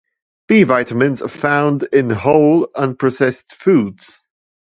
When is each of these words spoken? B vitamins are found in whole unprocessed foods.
B 0.47 0.63
vitamins 0.63 1.21
are 1.21 1.27
found 1.27 1.83
in 1.93 2.09
whole 2.09 2.67
unprocessed 2.75 3.49
foods. 3.53 4.19